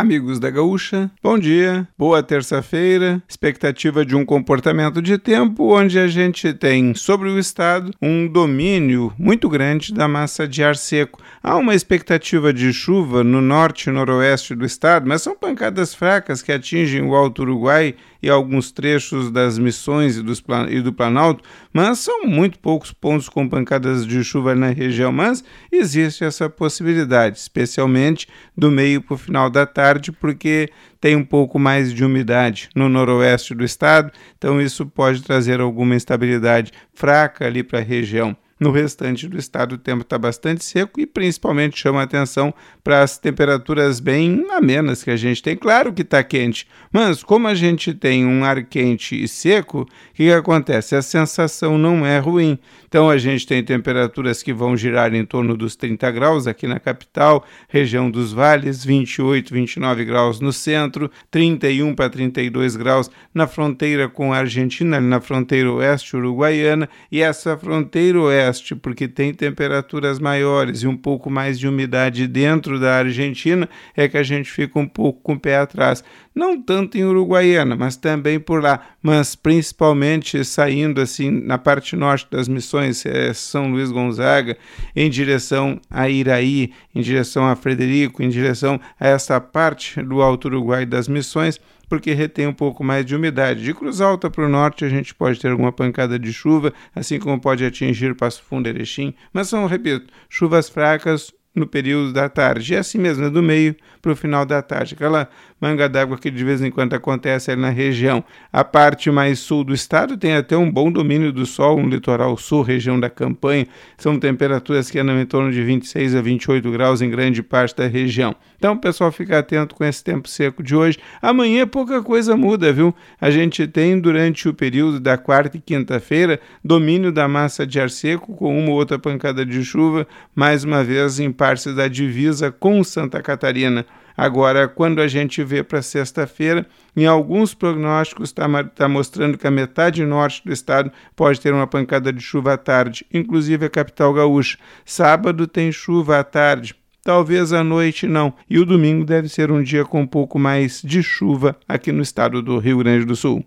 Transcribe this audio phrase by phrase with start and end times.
[0.00, 3.22] Amigos da Gaúcha, bom dia, boa terça-feira.
[3.28, 9.12] Expectativa de um comportamento de tempo onde a gente tem sobre o estado um domínio
[9.18, 11.20] muito grande da massa de ar seco.
[11.42, 16.40] Há uma expectativa de chuva no norte e noroeste do estado, mas são pancadas fracas
[16.40, 21.42] que atingem o Alto Uruguai e alguns trechos das Missões e, dos, e do Planalto,
[21.72, 25.12] mas são muito poucos pontos com pancadas de chuva na região.
[25.12, 31.24] Mas existe essa possibilidade, especialmente do meio para o final da tarde, porque tem um
[31.24, 37.46] pouco mais de umidade no noroeste do estado, então isso pode trazer alguma instabilidade fraca
[37.46, 38.36] ali para a região.
[38.60, 42.52] No restante do estado, o tempo está bastante seco e principalmente chama atenção
[42.84, 45.56] para as temperaturas bem amenas que a gente tem.
[45.56, 49.86] Claro que está quente, mas como a gente tem um ar quente e seco, o
[50.12, 50.94] que, que acontece?
[50.94, 52.58] A sensação não é ruim.
[52.86, 56.78] Então a gente tem temperaturas que vão girar em torno dos 30 graus aqui na
[56.78, 64.06] capital, região dos vales, 28, 29 graus no centro, 31 para 32 graus na fronteira
[64.06, 68.49] com a Argentina, na fronteira oeste uruguaiana, e essa fronteira oeste
[68.82, 74.16] porque tem temperaturas maiores e um pouco mais de umidade dentro da Argentina, é que
[74.16, 76.02] a gente fica um pouco com o pé atrás.
[76.34, 82.26] Não tanto em Uruguaiana, mas também por lá, mas principalmente saindo assim na parte norte
[82.30, 84.56] das missões, é São Luís Gonzaga,
[84.96, 90.48] em direção a Iraí, em direção a Frederico, em direção a essa parte do Alto
[90.48, 93.64] Uruguai das missões porque retém um pouco mais de umidade.
[93.64, 97.18] De Cruz Alta para o norte, a gente pode ter alguma pancada de chuva, assim
[97.18, 102.28] como pode atingir Passo Fundo e Erechim, mas são, repito, chuvas fracas no período da
[102.28, 102.74] tarde.
[102.74, 104.94] E assim mesmo, é do meio para o final da tarde.
[104.94, 105.28] Aquela
[105.60, 108.24] manga d'água que de vez em quando acontece ali na região.
[108.52, 112.36] A parte mais sul do estado tem até um bom domínio do sol no litoral
[112.36, 113.66] sul, região da campanha.
[113.98, 117.86] São temperaturas que andam em torno de 26 a 28 graus em grande parte da
[117.86, 118.34] região.
[118.56, 120.98] Então, pessoal, fica atento com esse tempo seco de hoje.
[121.20, 122.94] Amanhã pouca coisa muda, viu?
[123.20, 127.90] A gente tem durante o período da quarta e quinta-feira domínio da massa de ar
[127.90, 132.52] seco com uma ou outra pancada de chuva, mais uma vez em partes da divisa
[132.52, 133.84] com Santa Catarina.
[134.16, 136.64] Agora, quando a gente vê para sexta-feira,
[136.96, 141.66] em alguns prognósticos está tá mostrando que a metade norte do estado pode ter uma
[141.66, 144.58] pancada de chuva à tarde, inclusive a capital gaúcha.
[144.84, 146.76] Sábado tem chuva à tarde.
[147.02, 148.32] Talvez à noite não.
[148.48, 152.02] E o domingo deve ser um dia com um pouco mais de chuva aqui no
[152.02, 153.44] estado do Rio Grande do Sul.